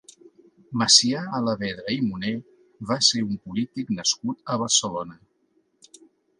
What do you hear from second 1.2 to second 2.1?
Alavedra i